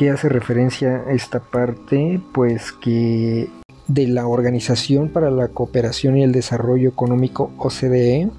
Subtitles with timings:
[0.00, 2.22] qué hace referencia a esta parte?
[2.32, 3.50] Pues que
[3.86, 8.30] de la Organización para la Cooperación y el Desarrollo Económico OCDE,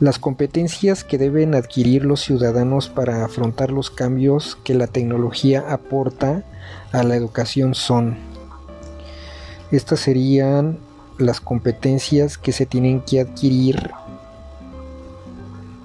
[0.00, 6.44] las competencias que deben adquirir los ciudadanos para afrontar los cambios que la tecnología aporta
[6.92, 8.18] a la educación son.
[9.70, 10.76] Estas serían
[11.16, 13.92] las competencias que se tienen que adquirir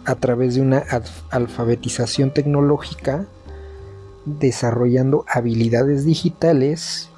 [0.04, 0.84] a través de una
[1.30, 3.26] alfabetización tecnológica,
[4.28, 7.10] desarrollando habilidades digitales.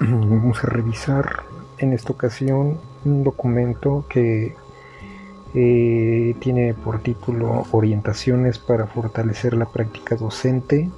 [0.00, 1.42] Vamos a revisar
[1.78, 4.54] en esta ocasión un documento que
[5.54, 10.88] eh, tiene por título Orientaciones para fortalecer la práctica docente,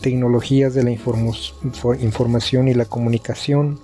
[0.00, 3.78] tecnologías de la información y la comunicación,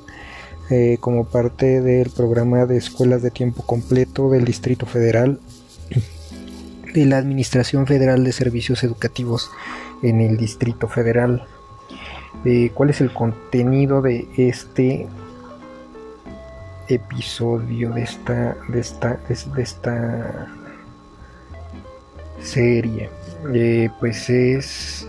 [0.70, 5.40] eh, como parte del programa de escuelas de tiempo completo del Distrito Federal
[6.92, 9.50] de la Administración Federal de Servicios Educativos
[10.02, 11.46] en el Distrito Federal.
[12.44, 15.06] Eh, ¿Cuál es el contenido de este
[16.88, 19.20] episodio de esta de esta
[19.54, 20.48] de esta
[22.40, 23.10] serie?
[23.54, 25.06] Eh, pues es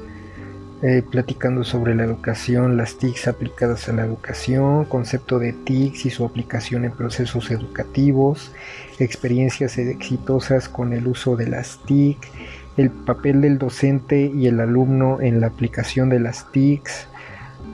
[0.84, 6.10] eh, platicando sobre la educación, las TICs aplicadas a la educación, concepto de TICs y
[6.10, 8.52] su aplicación en procesos educativos,
[8.98, 12.18] experiencias exitosas con el uso de las TIC,
[12.78, 17.08] el papel del docente y el alumno en la aplicación de las TICs,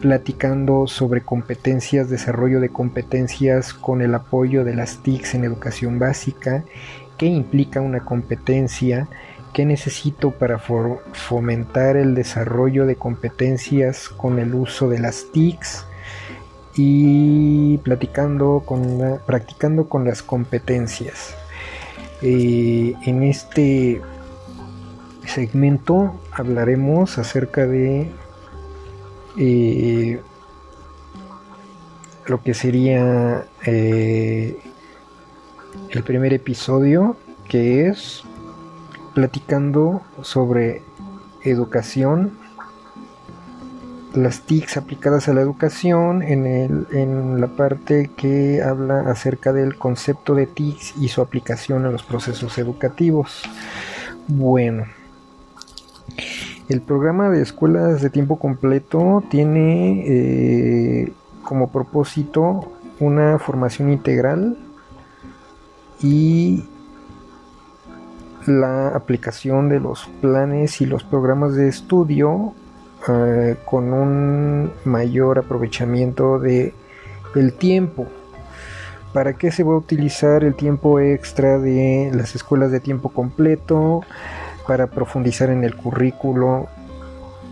[0.01, 6.65] platicando sobre competencias, desarrollo de competencias con el apoyo de las TICs en educación básica,
[7.17, 9.07] qué implica una competencia,
[9.53, 15.85] ¿Qué necesito para fomentar el desarrollo de competencias con el uso de las TICs?
[16.75, 21.35] Y platicando con practicando con las competencias.
[22.21, 24.01] Eh, en este
[25.25, 28.09] segmento hablaremos acerca de
[29.37, 30.19] eh,
[32.25, 34.57] lo que sería eh,
[35.89, 37.17] el primer episodio
[37.47, 38.23] que es
[39.17, 40.83] platicando sobre
[41.41, 42.33] educación,
[44.13, 49.75] las TICs aplicadas a la educación, en, el, en la parte que habla acerca del
[49.75, 53.41] concepto de TICs y su aplicación a los procesos educativos.
[54.27, 54.85] Bueno,
[56.69, 64.59] el programa de escuelas de tiempo completo tiene eh, como propósito una formación integral
[66.03, 66.65] y
[68.47, 72.53] la aplicación de los planes y los programas de estudio
[73.07, 76.73] eh, con un mayor aprovechamiento de
[77.35, 78.07] el tiempo.
[79.13, 84.01] ¿Para qué se va a utilizar el tiempo extra de las escuelas de tiempo completo?
[84.67, 86.67] Para profundizar en el currículo,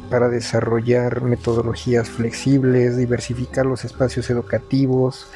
[0.10, 5.28] para desarrollar metodologías flexibles, diversificar los espacios educativos,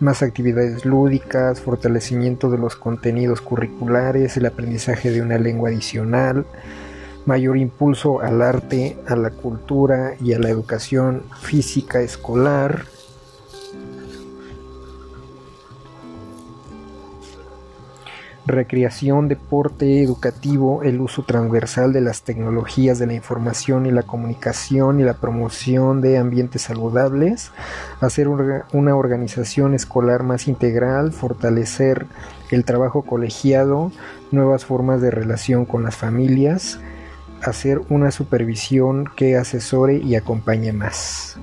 [0.00, 6.44] más actividades lúdicas, fortalecimiento de los contenidos curriculares, el aprendizaje de una lengua adicional,
[7.26, 12.84] mayor impulso al arte, a la cultura y a la educación física escolar,
[18.52, 25.00] recreación, deporte, educativo, el uso transversal de las tecnologías de la información y la comunicación
[25.00, 27.50] y la promoción de ambientes saludables,
[28.00, 32.06] hacer una organización escolar más integral, fortalecer
[32.50, 33.90] el trabajo colegiado,
[34.30, 36.78] nuevas formas de relación con las familias,
[37.42, 41.38] hacer una supervisión que asesore y acompañe más.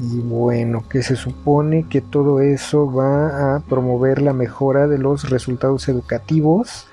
[0.00, 5.28] Y bueno, que se supone que todo eso va a promover la mejora de los
[5.28, 6.86] resultados educativos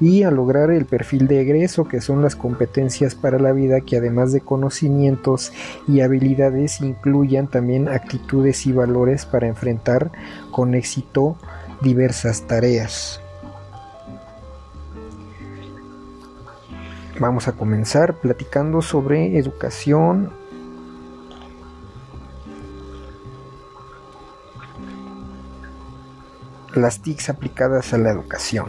[0.00, 3.98] y a lograr el perfil de egreso, que son las competencias para la vida que
[3.98, 5.52] además de conocimientos
[5.86, 10.10] y habilidades incluyan también actitudes y valores para enfrentar
[10.50, 11.36] con éxito
[11.82, 13.20] diversas tareas.
[17.18, 20.30] Vamos a comenzar platicando sobre educación
[26.76, 28.66] las TICs aplicadas a la educación.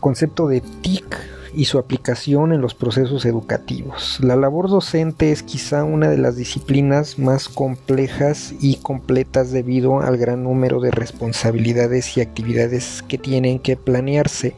[0.00, 4.18] Concepto de TIC y su aplicación en los procesos educativos.
[4.22, 10.16] La labor docente es quizá una de las disciplinas más complejas y completas debido al
[10.16, 14.56] gran número de responsabilidades y actividades que tienen que planearse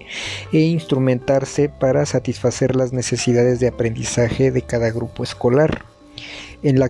[0.52, 5.84] e instrumentarse para satisfacer las necesidades de aprendizaje de cada grupo escolar.
[6.64, 6.86] En la,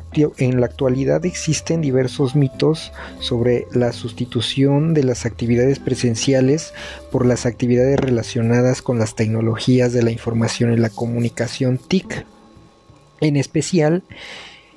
[0.67, 6.73] actualidad existen diversos mitos sobre la sustitución de las actividades presenciales
[7.11, 12.25] por las actividades relacionadas con las tecnologías de la información y la comunicación TIC.
[13.21, 14.05] En especial,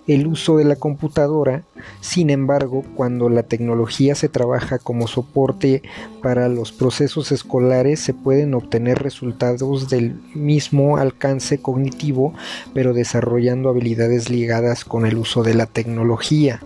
[0.07, 1.63] el uso de la computadora.
[2.01, 5.83] Sin embargo, cuando la tecnología se trabaja como soporte
[6.21, 12.33] para los procesos escolares, se pueden obtener resultados del mismo alcance cognitivo,
[12.73, 16.61] pero desarrollando habilidades ligadas con el uso de la tecnología.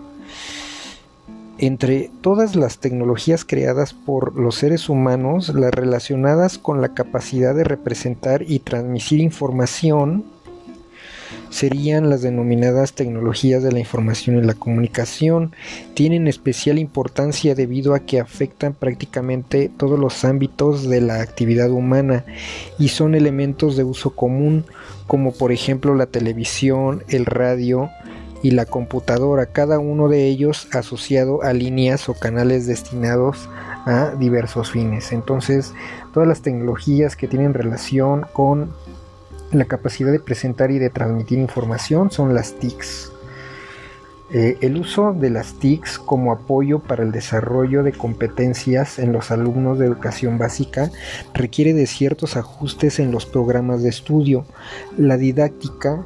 [1.58, 7.62] Entre todas las tecnologías creadas por los seres humanos, las relacionadas con la capacidad de
[7.62, 10.24] representar y transmitir información,
[11.52, 15.52] serían las denominadas tecnologías de la información y la comunicación.
[15.92, 22.24] Tienen especial importancia debido a que afectan prácticamente todos los ámbitos de la actividad humana
[22.78, 24.64] y son elementos de uso común
[25.06, 27.90] como por ejemplo la televisión, el radio,
[28.42, 33.48] y la computadora, cada uno de ellos asociado a líneas o canales destinados
[33.86, 35.12] a diversos fines.
[35.12, 35.72] Entonces,
[36.12, 38.72] todas las tecnologías que tienen relación con
[39.52, 43.12] la capacidad de presentar y de transmitir información son las TICs.
[44.34, 49.30] Eh, el uso de las TICs como apoyo para el desarrollo de competencias en los
[49.30, 50.90] alumnos de educación básica
[51.34, 54.46] requiere de ciertos ajustes en los programas de estudio,
[54.96, 56.02] la didáctica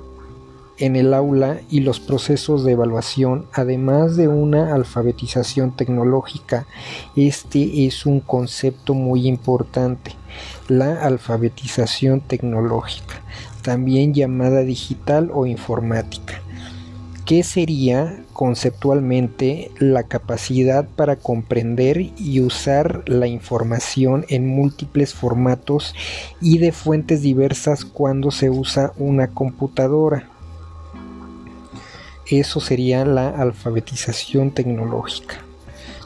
[0.78, 6.67] en el aula y los procesos de evaluación, además de una alfabetización tecnológica.
[7.14, 10.12] Este es un concepto muy importante,
[10.69, 13.23] la alfabetización tecnológica,
[13.62, 16.40] también llamada digital o informática.
[17.25, 25.93] ¿Qué sería conceptualmente la capacidad para comprender y usar la información en múltiples formatos
[26.40, 30.36] y de fuentes diversas cuando se usa una computadora?
[32.31, 35.37] Eso sería la alfabetización tecnológica.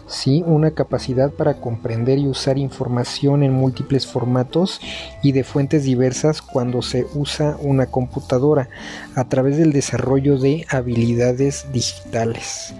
[0.06, 0.42] ¿sí?
[0.44, 4.80] Una capacidad para comprender y usar información en múltiples formatos
[5.22, 8.68] y de fuentes diversas cuando se usa una computadora
[9.14, 12.74] a través del desarrollo de habilidades digitales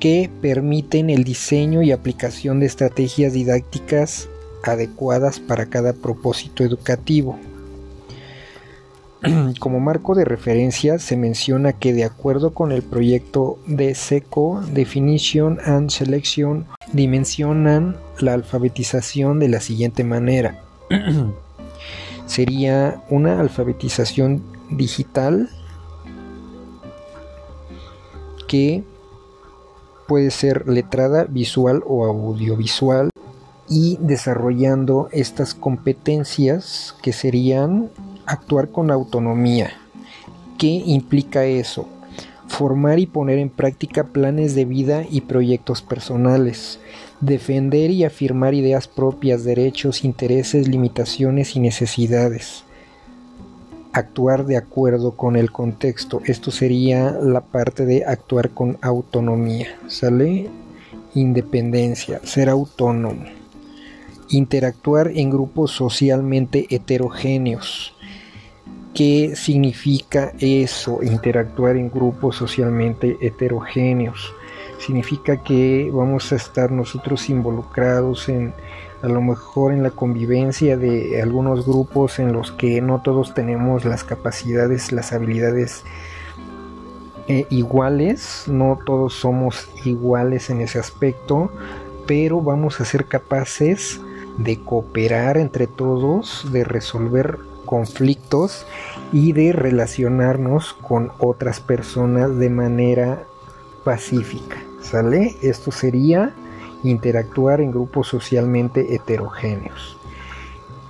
[0.00, 4.28] que permiten el diseño y aplicación de estrategias didácticas
[4.64, 7.38] adecuadas para cada propósito educativo.
[9.60, 15.58] Como marco de referencia se menciona que de acuerdo con el proyecto de SECO, Definition
[15.64, 20.60] and Selection dimensionan la alfabetización de la siguiente manera.
[22.26, 25.50] Sería una alfabetización digital
[28.48, 28.82] que
[30.08, 33.10] puede ser letrada, visual o audiovisual
[33.68, 37.90] y desarrollando estas competencias que serían
[38.26, 39.72] actuar con autonomía.
[40.58, 41.88] ¿Qué implica eso?
[42.46, 46.78] Formar y poner en práctica planes de vida y proyectos personales.
[47.20, 52.64] Defender y afirmar ideas propias, derechos, intereses, limitaciones y necesidades.
[53.92, 56.20] Actuar de acuerdo con el contexto.
[56.24, 59.68] Esto sería la parte de actuar con autonomía.
[59.88, 60.48] ¿Sale?
[61.14, 62.20] Independencia.
[62.24, 63.24] Ser autónomo.
[64.30, 67.94] Interactuar en grupos socialmente heterogéneos
[68.94, 71.02] ¿Qué significa eso?
[71.02, 74.34] Interactuar en grupos socialmente heterogéneos.
[74.78, 78.52] Significa que vamos a estar nosotros involucrados en
[79.02, 83.84] a lo mejor en la convivencia de algunos grupos en los que no todos tenemos
[83.84, 85.82] las capacidades, las habilidades
[87.26, 91.50] eh, iguales, no todos somos iguales en ese aspecto,
[92.06, 94.00] pero vamos a ser capaces
[94.38, 97.38] de cooperar entre todos, de resolver
[97.72, 98.66] conflictos
[99.14, 103.24] y de relacionarnos con otras personas de manera
[103.82, 104.58] pacífica.
[104.82, 105.36] ¿Sale?
[105.40, 106.34] Esto sería
[106.82, 109.96] interactuar en grupos socialmente heterogéneos.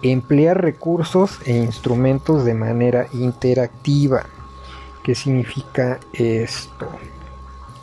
[0.02, 4.24] Emplear recursos e instrumentos de manera interactiva.
[5.04, 6.88] ¿Qué significa esto?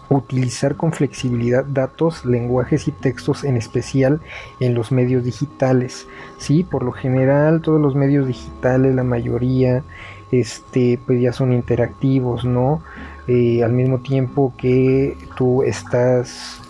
[0.09, 4.21] Utilizar con flexibilidad datos, lenguajes y textos en especial
[4.59, 6.07] en los medios digitales.
[6.37, 9.83] Sí, por lo general todos los medios digitales, la mayoría,
[10.31, 12.81] este, pues ya son interactivos, ¿no?
[13.27, 16.61] Eh, al mismo tiempo que tú estás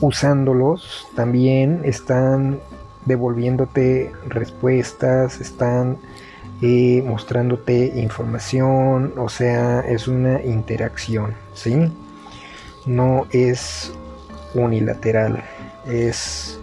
[0.00, 2.60] usándolos, también están
[3.06, 5.98] devolviéndote respuestas, están
[7.04, 11.92] mostrándote información, o sea, es una interacción, ¿sí?
[12.86, 13.92] No es
[14.54, 15.44] unilateral,
[15.86, 16.58] es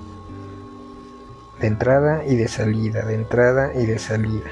[1.60, 4.50] de entrada y de salida, de entrada y de salida.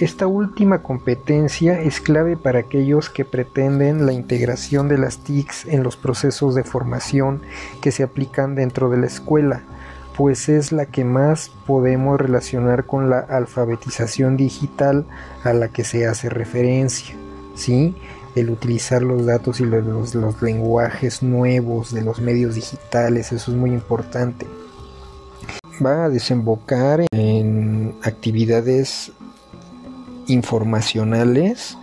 [0.00, 5.84] Esta última competencia es clave para aquellos que pretenden la integración de las TICs en
[5.84, 7.42] los procesos de formación
[7.80, 9.62] que se aplican dentro de la escuela,
[10.16, 15.06] pues es la que más podemos relacionar con la alfabetización digital
[15.42, 17.16] a la que se hace referencia.
[17.54, 17.94] ¿sí?
[18.34, 23.56] El utilizar los datos y los, los lenguajes nuevos de los medios digitales, eso es
[23.56, 24.46] muy importante.
[25.84, 29.12] Va a desembocar en actividades
[30.28, 31.76] informacionales,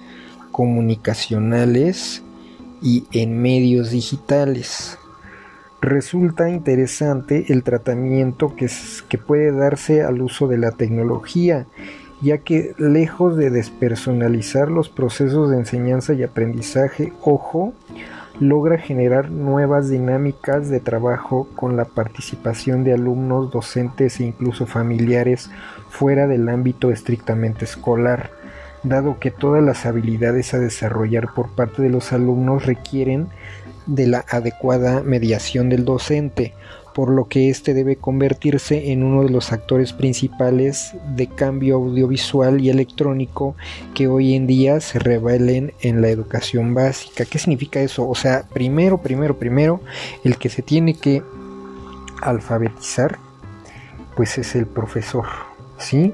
[0.52, 2.24] comunicacionales
[2.82, 4.98] y en medios digitales.
[5.82, 8.70] Resulta interesante el tratamiento que,
[9.10, 11.66] que puede darse al uso de la tecnología,
[12.22, 17.74] ya que lejos de despersonalizar los procesos de enseñanza y aprendizaje, ojo,
[18.40, 25.50] logra generar nuevas dinámicas de trabajo con la participación de alumnos, docentes e incluso familiares
[25.90, 28.30] fuera del ámbito estrictamente escolar,
[28.84, 33.30] dado que todas las habilidades a desarrollar por parte de los alumnos requieren
[33.86, 36.54] de la adecuada mediación del docente,
[36.94, 42.60] por lo que éste debe convertirse en uno de los actores principales de cambio audiovisual
[42.62, 43.56] y electrónico
[43.94, 47.26] que hoy en día se revelen en la educación básica.
[47.26, 48.08] ¿Qué significa eso?
[48.08, 49.82] O sea, primero, primero, primero,
[50.24, 51.24] el que se tiene que
[52.22, 53.18] alfabetizar,
[54.16, 55.26] pues es el profesor,
[55.78, 56.14] ¿sí?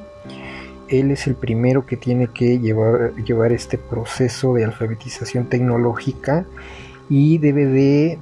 [0.88, 6.46] Él es el primero que tiene que llevar, llevar este proceso de alfabetización tecnológica
[7.10, 8.20] y debe de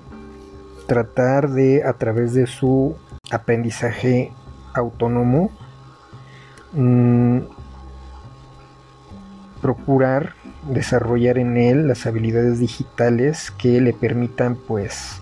[0.88, 2.96] tratar de a través de su
[3.32, 4.32] aprendizaje
[4.74, 5.50] autónomo
[6.74, 7.40] mm,
[9.62, 10.36] procurar
[10.70, 15.22] desarrollar en él las habilidades digitales que le permitan pues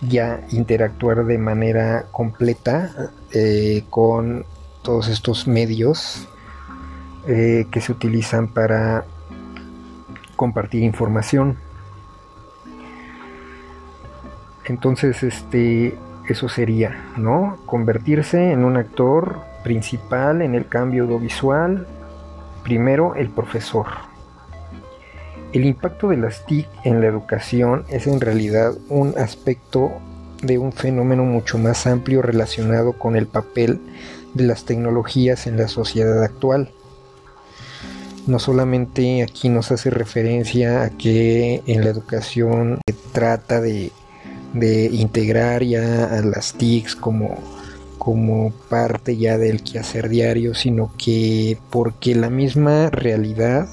[0.00, 4.44] ya interactuar de manera completa eh, con
[4.82, 6.28] todos estos medios
[7.26, 9.04] eh, que se utilizan para
[10.36, 11.56] compartir información
[14.66, 15.94] entonces, este,
[16.28, 17.58] eso sería, ¿no?
[17.66, 21.86] Convertirse en un actor principal en el cambio audiovisual.
[22.62, 23.86] Primero, el profesor.
[25.52, 29.92] El impacto de las TIC en la educación es en realidad un aspecto
[30.42, 33.80] de un fenómeno mucho más amplio relacionado con el papel
[34.34, 36.70] de las tecnologías en la sociedad actual.
[38.26, 43.92] No solamente aquí nos hace referencia a que en la educación se trata de
[44.54, 47.36] de integrar ya a las TICs como,
[47.98, 53.68] como parte ya del quehacer diario, sino que porque la misma realidad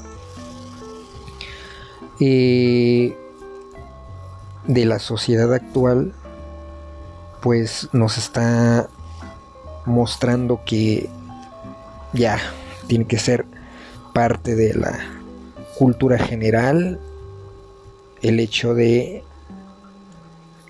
[2.20, 3.16] eh,
[4.68, 6.14] de la sociedad actual
[7.42, 8.90] pues nos está
[9.86, 11.10] mostrando que
[12.14, 12.40] ya
[12.88, 13.46] tiene que ser
[14.14, 15.00] parte de la
[15.78, 17.00] cultura general
[18.22, 19.24] el hecho de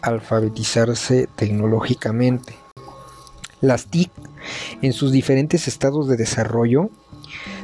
[0.01, 2.55] alfabetizarse tecnológicamente.
[3.61, 4.11] Las TIC,
[4.81, 6.89] en sus diferentes estados de desarrollo,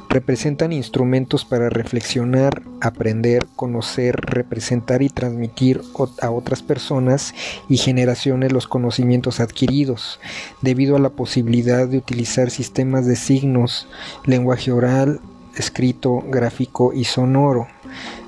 [0.10, 5.82] representan instrumentos para reflexionar, aprender, conocer, representar y transmitir
[6.22, 7.34] a otras personas
[7.68, 10.20] y generaciones los conocimientos adquiridos,
[10.62, 13.88] debido a la posibilidad de utilizar sistemas de signos,
[14.26, 15.20] lenguaje oral,
[15.56, 17.68] escrito, gráfico y sonoro.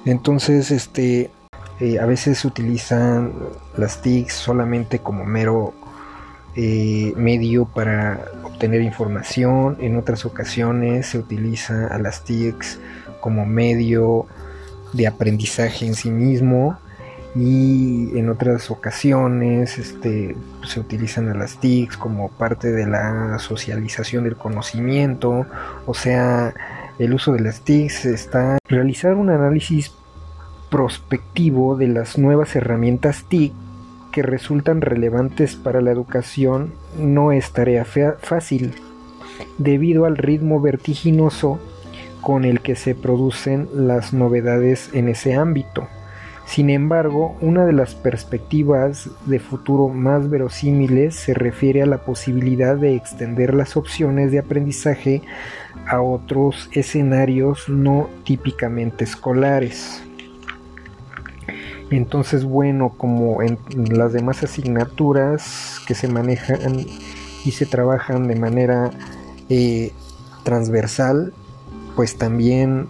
[0.05, 1.29] Entonces, este,
[1.79, 3.33] eh, a veces utilizan
[3.77, 5.73] las TICs solamente como mero
[6.55, 9.77] eh, medio para obtener información.
[9.79, 12.79] En otras ocasiones se utiliza a las TICs
[13.21, 14.25] como medio
[14.93, 16.77] de aprendizaje en sí mismo
[17.35, 20.35] y en otras ocasiones este,
[20.67, 25.45] se utilizan a las TICs como parte de la socialización del conocimiento,
[25.85, 26.53] o sea,
[26.97, 29.91] el uso de las TICs está realizar un análisis
[30.69, 33.53] prospectivo de las nuevas herramientas TIC
[34.11, 38.73] que resultan relevantes para la educación no es tarea fácil,
[39.57, 41.59] debido al ritmo vertiginoso
[42.21, 45.87] con el que se producen las novedades en ese ámbito.
[46.45, 52.75] Sin embargo, una de las perspectivas de futuro más verosímiles se refiere a la posibilidad
[52.75, 55.21] de extender las opciones de aprendizaje
[55.85, 60.03] a otros escenarios no típicamente escolares.
[61.91, 63.57] Entonces, bueno, como en
[63.97, 66.85] las demás asignaturas que se manejan
[67.45, 68.91] y se trabajan de manera
[69.49, 69.91] eh,
[70.43, 71.33] transversal,
[71.95, 72.87] pues también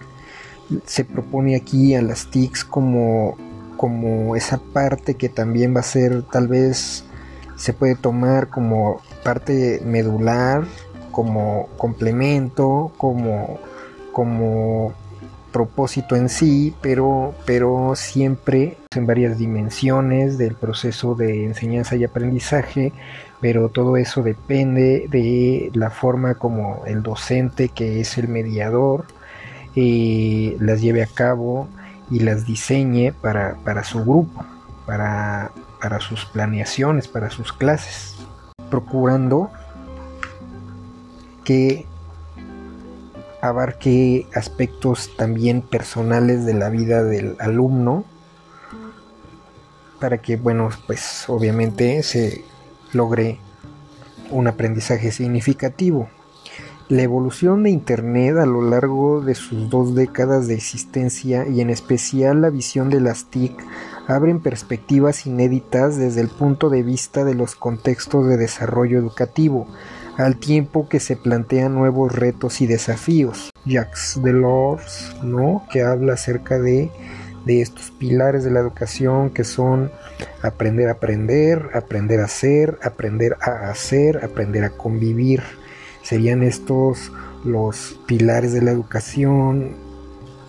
[0.84, 3.36] se propone aquí a las TICs como,
[3.76, 7.04] como esa parte que también va a ser tal vez
[7.56, 10.64] se puede tomar como parte medular,
[11.10, 13.58] como complemento, como
[14.12, 14.92] como
[15.52, 22.92] propósito en sí, pero, pero siempre en varias dimensiones del proceso de enseñanza y aprendizaje,
[23.40, 29.06] pero todo eso depende de la forma como el docente, que es el mediador,
[29.76, 31.68] eh, las lleve a cabo
[32.10, 34.44] y las diseñe para, para su grupo,
[34.86, 38.16] para, para sus planeaciones, para sus clases,
[38.68, 39.50] procurando
[41.44, 41.86] que
[43.40, 48.04] abarque aspectos también personales de la vida del alumno
[50.00, 52.44] para que, bueno, pues obviamente se
[52.92, 53.38] logre
[54.30, 56.08] un aprendizaje significativo.
[56.88, 61.70] La evolución de Internet a lo largo de sus dos décadas de existencia y en
[61.70, 63.52] especial la visión de las TIC
[64.08, 69.68] abren perspectivas inéditas desde el punto de vista de los contextos de desarrollo educativo,
[70.24, 73.50] al tiempo que se plantean nuevos retos y desafíos.
[73.64, 75.66] Jacques Delors, ¿no?
[75.72, 76.90] que habla acerca de,
[77.44, 79.90] de estos pilares de la educación que son
[80.42, 85.42] aprender a aprender, aprender a ser, aprender a hacer, aprender a convivir.
[86.02, 87.12] Serían estos
[87.44, 89.76] los pilares de la educación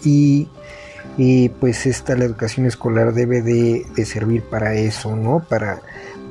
[0.03, 0.49] y,
[1.17, 5.45] y pues esta la educación escolar debe de, de servir para eso, ¿no?
[5.47, 5.81] Para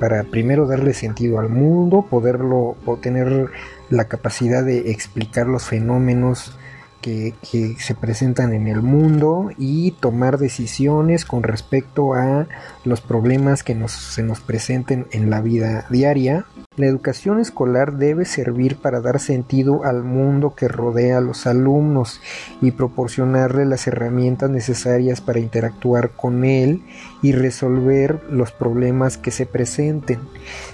[0.01, 3.51] para primero darle sentido al mundo, poderlo, tener
[3.91, 6.57] la capacidad de explicar los fenómenos
[7.03, 7.35] que,
[7.79, 12.49] se presentan en el mundo y tomar decisiones con respecto a
[12.85, 16.47] los problemas que se nos presenten en la vida diaria.
[16.81, 22.23] La educación escolar debe servir para dar sentido al mundo que rodea a los alumnos
[22.63, 26.83] y proporcionarle las herramientas necesarias para interactuar con él
[27.21, 30.21] y resolver los problemas que se presenten,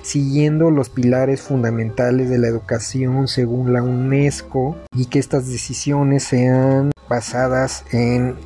[0.02, 6.92] siguiendo los pilares fundamentales de la educación según la UNESCO y que estas decisiones sean
[7.08, 8.36] basadas en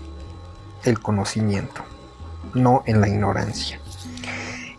[0.87, 1.83] el conocimiento,
[2.55, 3.79] no en la ignorancia.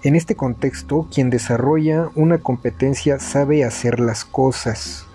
[0.04, 5.06] En este contexto, quien desarrolla una competencia sabe hacer las cosas,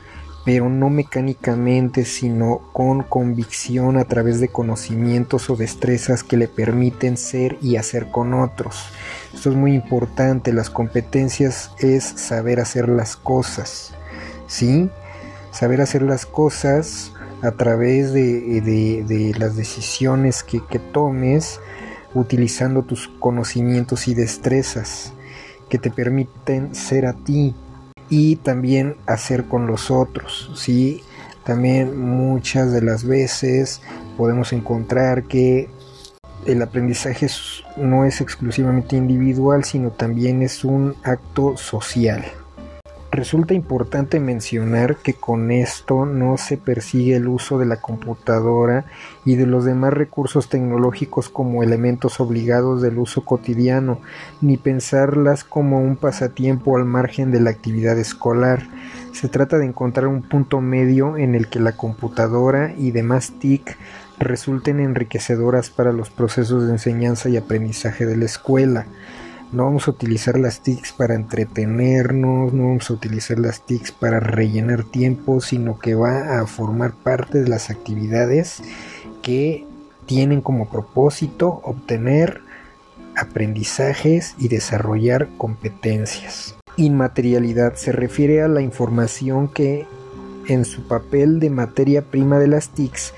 [0.44, 7.16] pero no mecánicamente, sino con convicción a través de conocimientos o destrezas que le permiten
[7.16, 8.84] ser y hacer con otros.
[9.34, 13.92] Esto es muy importante, las competencias es saber hacer las cosas,
[14.46, 14.88] ¿sí?
[15.50, 17.10] Saber hacer las cosas
[17.42, 21.58] a través de, las decisiones que, que tomes,
[22.16, 25.12] utilizando tus conocimientos y destrezas
[25.68, 27.54] que te permiten ser a ti
[28.08, 31.02] y también hacer con los otros, ¿sí?
[31.44, 33.80] También muchas de las veces
[34.16, 35.68] podemos encontrar que
[36.46, 37.26] el aprendizaje
[37.76, 42.24] no es exclusivamente individual, sino también es un acto social.
[43.12, 48.84] Resulta importante mencionar que con esto no se persigue el uso de la computadora
[49.24, 54.00] y de los demás recursos tecnológicos como elementos obligados del uso cotidiano,
[54.40, 58.66] ni pensarlas como un pasatiempo al margen de la actividad escolar.
[59.12, 63.78] Se trata de encontrar un punto medio en el que la computadora y demás TIC
[64.18, 68.86] resulten enriquecedoras para los procesos de enseñanza y aprendizaje de la escuela
[69.56, 74.20] no vamos a utilizar las TICs para entretenernos, no vamos a utilizar las TICs para
[74.20, 78.62] rellenar tiempo, sino que va a formar parte de las actividades
[79.22, 79.64] que
[80.04, 82.42] tienen como propósito obtener
[83.16, 86.54] aprendizajes y desarrollar competencias.
[86.76, 89.86] Inmaterialidad se refiere a la información que
[90.48, 93.14] en su papel de materia prima de las TICs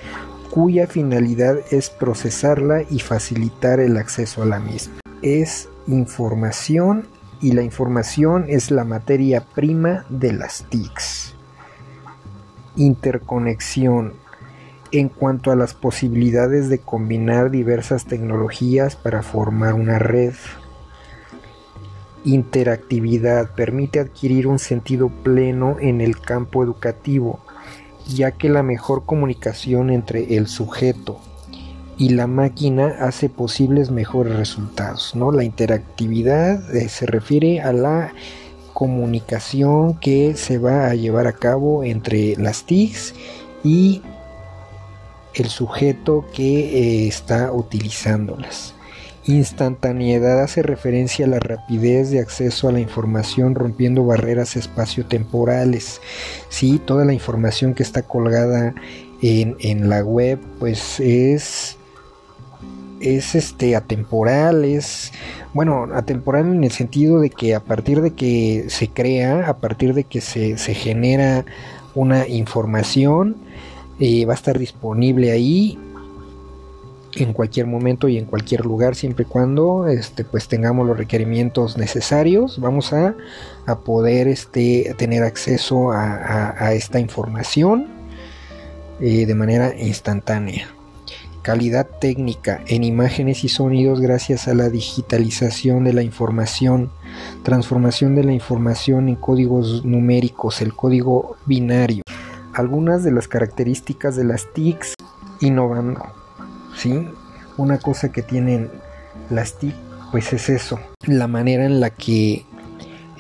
[0.53, 5.01] cuya finalidad es procesarla y facilitar el acceso a la misma.
[5.21, 7.07] Es información
[7.41, 11.35] y la información es la materia prima de las TICs.
[12.77, 14.13] Interconexión
[14.93, 20.35] en cuanto a las posibilidades de combinar diversas tecnologías para formar una red.
[22.25, 27.41] Interactividad permite adquirir un sentido pleno en el campo educativo,
[28.07, 31.21] ya que la mejor comunicación entre el sujeto,
[31.99, 35.15] y la máquina hace posibles mejores resultados.
[35.17, 35.33] ¿no?
[35.33, 38.15] La interactividad eh, se refiere a la
[38.73, 43.15] comunicación que se va a llevar a cabo entre las TICs
[43.65, 44.03] y
[45.35, 48.75] el sujeto que eh, está utilizándolas.
[49.25, 56.01] Instantaneidad hace referencia a la rapidez de acceso a la información rompiendo barreras espaciotemporales.
[56.49, 58.75] Sí, toda la información que está colgada
[59.21, 61.77] en, en la web pues es
[63.01, 65.13] es este atemporal, es
[65.55, 69.95] bueno, atemporal en el sentido de que a partir de que se crea, a partir
[69.95, 71.45] de que se, genera
[71.95, 73.37] una información,
[73.99, 75.79] eh, va a estar disponible ahí
[77.17, 81.77] en cualquier momento y en cualquier lugar siempre y cuando este pues tengamos los requerimientos
[81.77, 83.17] necesarios vamos a,
[83.85, 87.89] poder este tener acceso a, esta información
[89.01, 90.69] eh, de manera instantánea
[91.49, 96.91] calidad técnica en imágenes y sonidos gracias a la digitalización de la información
[97.43, 102.03] transformación de la información en códigos numéricos el código binario
[102.53, 104.93] algunas de las características de las TICs
[105.41, 106.03] innovando
[106.77, 107.09] ¿sí?
[107.57, 108.71] Una cosa que tienen
[109.31, 109.75] las TIC,
[110.13, 112.45] pues es eso, la manera en la que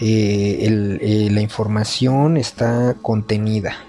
[0.01, 3.88] eh, eh, la información está contenida.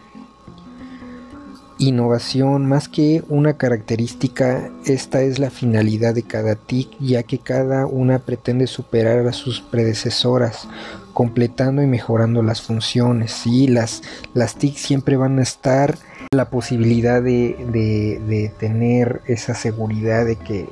[1.81, 7.85] Innovación, más que una característica, esta es la finalidad de cada TIC, ya que cada
[7.85, 10.67] una pretende superar a sus predecesoras,
[11.13, 13.31] completando y mejorando las funciones.
[13.31, 13.67] ¿sí?
[13.67, 14.01] Las,
[14.33, 15.97] las TIC siempre van a estar
[16.31, 20.67] la posibilidad de, tener esa seguridad de que,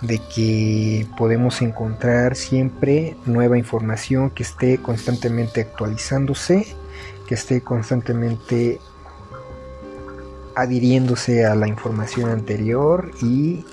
[0.00, 6.66] de que podemos encontrar siempre nueva información que esté constantemente actualizándose,
[7.28, 8.80] que esté constantemente
[10.56, 13.64] adhiriéndose a la información anterior y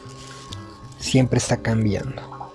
[1.00, 2.52] siempre está cambiando.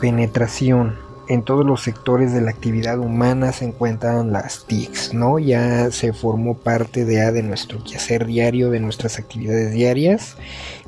[0.00, 5.38] Penetración en todos los sectores de la actividad humana se encuentran las TICs, ¿no?
[5.38, 10.36] Ya se formó parte de, de nuestro quehacer diario, de nuestras actividades diarias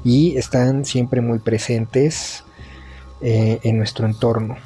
[0.02, 2.42] y están siempre muy presentes
[3.20, 4.56] eh, en nuestro entorno.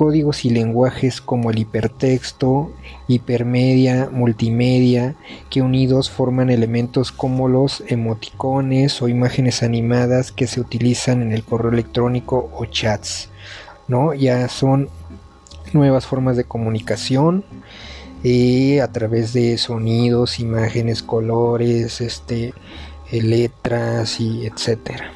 [0.00, 2.72] Códigos y lenguajes como el hipertexto,
[3.06, 5.14] hipermedia, multimedia,
[5.50, 11.44] que unidos forman elementos como los emoticones o imágenes animadas que se utilizan en el
[11.44, 13.28] correo electrónico o chats
[13.88, 14.14] ¿no?
[14.14, 14.88] Ya son
[15.74, 17.44] nuevas formas de comunicación
[18.22, 22.54] y a través de sonidos, imágenes, colores, este,
[23.12, 25.12] letras y etcétera.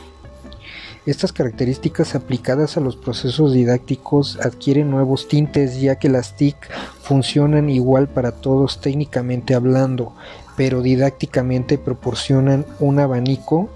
[1.06, 6.56] Estas características aplicadas a los procesos didácticos adquieren nuevos tintes ya que las TIC
[7.02, 10.14] funcionan igual para todos técnicamente hablando,
[10.56, 13.68] pero didácticamente proporcionan un abanico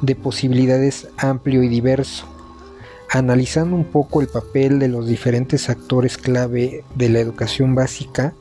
[0.00, 2.24] de posibilidades amplio y diverso.
[3.10, 8.32] Analizando un poco el papel de los diferentes actores clave de la educación básica,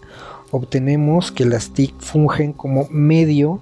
[0.52, 3.60] obtenemos que las TIC fungen como medio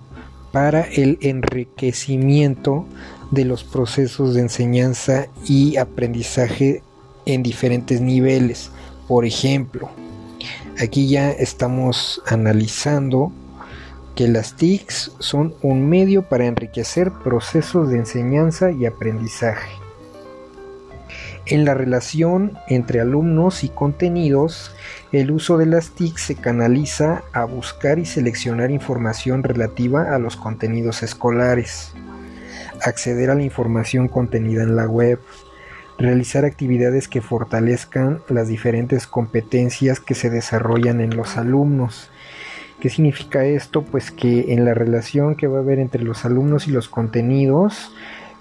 [0.52, 2.86] para el enriquecimiento
[3.34, 6.84] de los procesos de enseñanza y aprendizaje
[7.26, 8.70] en diferentes niveles.
[9.08, 9.90] Por ejemplo,
[10.80, 13.32] aquí ya estamos analizando
[14.16, 19.72] que las TICs son un medio para enriquecer procesos de enseñanza y aprendizaje.
[21.48, 24.72] En la relación entre alumnos y contenidos,
[25.12, 30.38] el uso de las TIC se canaliza a buscar y seleccionar información relativa a los
[30.38, 31.94] contenidos escolares,
[32.84, 35.20] acceder a la información contenida en la web,
[35.98, 42.10] realizar actividades que fortalezcan las diferentes competencias que se desarrollan en los alumnos.
[42.80, 43.84] ¿Qué significa esto?
[43.84, 47.94] Pues que en la relación que va a haber entre los alumnos y los contenidos,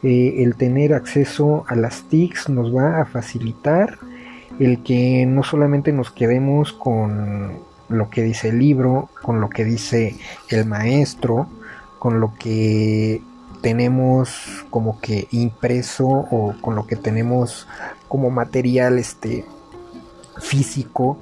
[0.03, 3.99] eh, el tener acceso a las TICs nos va a facilitar
[4.59, 9.65] el que no solamente nos quedemos con lo que dice el libro, con lo que
[9.65, 10.17] dice
[10.49, 11.47] el maestro,
[11.99, 13.23] con lo que
[13.63, 17.67] tenemos como que impreso o con lo que tenemos
[18.09, 19.47] como material este
[20.41, 21.19] físico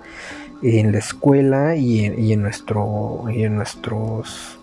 [0.62, 4.59] en la escuela y en, nuestro y en nuestros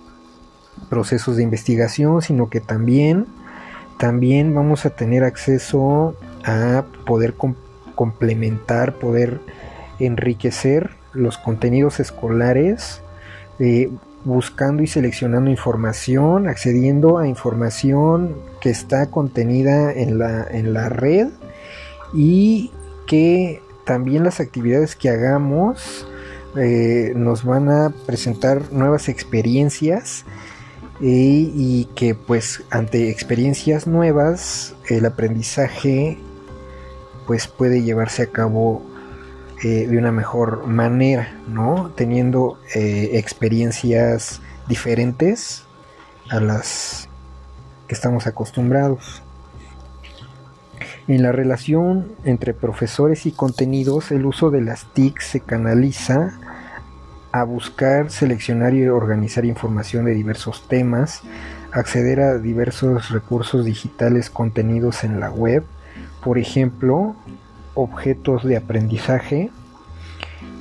[0.89, 3.27] procesos de investigación, sino que también
[3.97, 7.33] también vamos a tener acceso a poder
[7.95, 9.39] complementar, poder
[9.99, 13.01] enriquecer los contenidos escolares,
[13.59, 13.89] eh,
[14.27, 21.29] buscando y seleccionando información, accediendo a información que está contenida en la, en la red
[22.13, 22.71] y
[23.07, 26.05] que también las actividades que hagamos
[26.57, 30.25] eh, nos van a presentar nuevas experiencias
[30.99, 36.17] y, que pues ante experiencias nuevas el aprendizaje
[37.27, 38.81] pues puede llevarse a cabo
[39.63, 41.91] eh, de una mejor manera, ¿no?
[41.95, 45.63] Teniendo eh, experiencias diferentes
[46.29, 47.09] a las
[47.87, 49.23] que estamos acostumbrados.
[51.07, 56.37] En la relación entre profesores y contenidos, el uso de las TIC se canaliza
[57.31, 61.21] a buscar, seleccionar y organizar información de diversos temas,
[61.71, 65.63] acceder a diversos recursos digitales contenidos en la web,
[66.23, 67.15] por ejemplo,
[67.77, 69.51] objetos de aprendizaje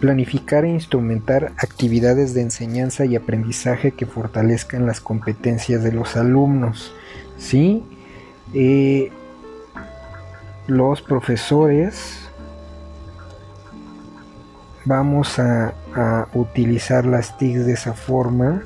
[0.01, 6.93] Planificar e instrumentar actividades de enseñanza y aprendizaje que fortalezcan las competencias de los alumnos.
[7.39, 7.83] ¿sí?
[8.53, 9.11] Eh,
[10.67, 12.29] los profesores
[14.85, 15.75] vamos a,
[16.35, 18.63] utilizar las TICs de esa forma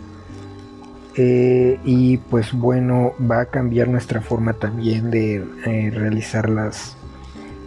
[1.15, 6.97] eh, y pues bueno va a cambiar nuestra forma también de eh, realizar las,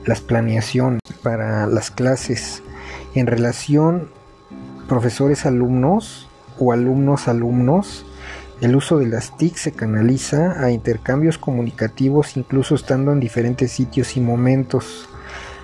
[0.05, 2.61] las planeaciones para las clases
[3.15, 4.09] en relación
[4.87, 6.27] profesores alumnos
[6.59, 8.05] o alumnos alumnos
[8.63, 14.15] el uso de las TIC se canaliza a intercambios comunicativos incluso estando en diferentes sitios
[14.15, 15.09] y momentos.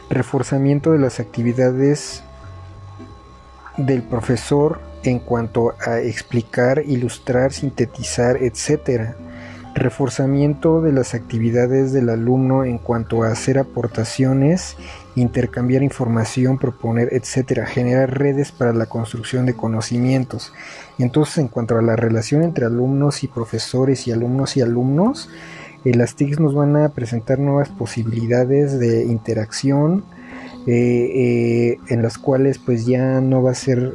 [0.10, 2.24] Reforzamiento de las actividades
[3.78, 9.16] del profesor en cuanto a explicar, ilustrar, sintetizar, etc.
[9.76, 14.76] Reforzamiento de las actividades del alumno en cuanto a hacer aportaciones
[15.20, 20.54] intercambiar información, proponer, etcétera, generar redes para la construcción de conocimientos.
[20.98, 25.30] Entonces, en cuanto a la relación entre alumnos y profesores y alumnos y alumnos,
[25.86, 30.04] eh, las TICs nos van a presentar nuevas posibilidades de interacción
[30.68, 33.94] eh, eh, en las cuales pues ya no va a ser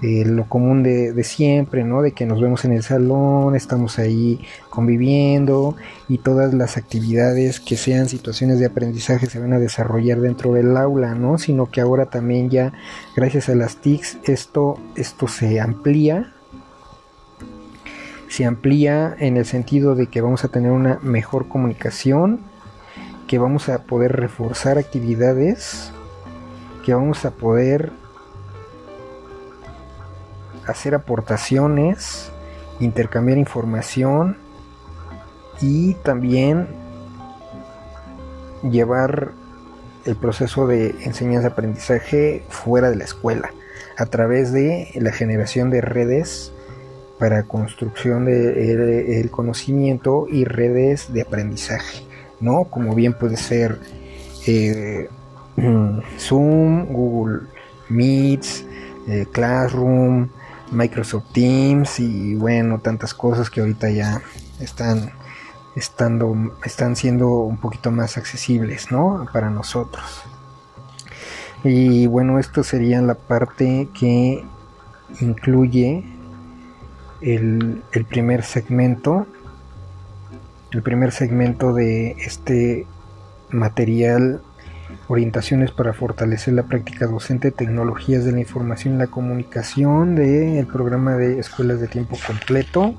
[0.00, 2.02] lo común de, siempre, ¿no?
[2.02, 5.74] De que nos vemos en el salón, estamos ahí conviviendo
[6.08, 10.76] y todas las actividades que sean situaciones de aprendizaje se van a desarrollar dentro del
[10.76, 11.38] aula, ¿no?
[11.38, 12.72] Sino que ahora también ya,
[13.16, 16.32] gracias a las TICs, esto, esto se amplía.
[18.28, 22.40] Se amplía en el sentido de que vamos a tener una mejor comunicación,
[23.26, 25.90] que vamos a poder reforzar actividades,
[26.84, 27.92] que vamos a poder
[30.68, 32.30] hacer aportaciones,
[32.80, 34.36] intercambiar información
[35.60, 36.68] y también
[38.62, 39.32] llevar
[40.04, 43.50] el proceso de enseñanza-aprendizaje fuera de la escuela
[43.96, 46.52] a través de la generación de redes
[47.18, 52.04] para construcción del conocimiento y redes de aprendizaje,
[52.40, 52.64] ¿no?
[52.64, 53.78] Como bien puede ser
[54.46, 55.08] eh,
[56.18, 57.40] Zoom, Google
[57.88, 58.64] Meets,
[59.08, 60.28] eh, Classroom,
[60.70, 64.22] Microsoft Teams y bueno, tantas cosas que ahorita ya
[64.60, 65.12] están
[65.76, 69.26] estando están siendo un poquito más accesibles, ¿no?
[69.32, 70.22] Para nosotros.
[71.64, 74.44] Y bueno, esto sería la parte que
[75.20, 76.04] incluye
[77.20, 79.26] el, el primer segmento.
[80.70, 82.86] El primer segmento de este
[83.50, 84.42] material
[85.08, 91.16] orientaciones para fortalecer la práctica docente, tecnologías de la información y la comunicación del programa
[91.16, 92.94] de escuelas de tiempo completo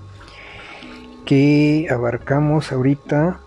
[1.25, 3.39] que abarcamos ahorita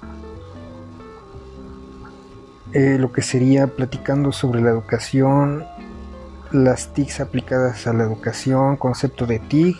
[2.73, 5.65] eh, lo que sería platicando sobre la educación,
[6.53, 9.77] las TICs aplicadas a la educación, concepto de TIC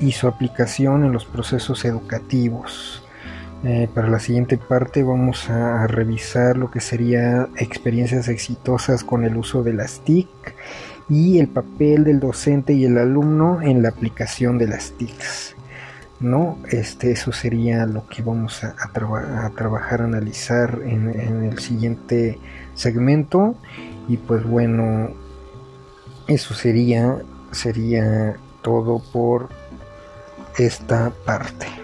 [0.00, 3.02] y su aplicación en los procesos educativos.
[3.64, 9.36] Eh, para la siguiente parte vamos a revisar lo que sería experiencias exitosas con el
[9.36, 10.28] uso de las TIC
[11.08, 15.54] y el papel del docente y el alumno en la aplicación de las TICs.
[16.18, 16.58] ¿no?
[16.70, 22.38] Este, eso sería lo que vamos a, trabajar, a analizar en, en, el siguiente
[22.74, 23.56] segmento.
[24.08, 25.10] Y pues bueno,
[26.28, 27.18] eso sería,
[27.50, 29.48] sería todo por
[30.56, 31.81] esta parte.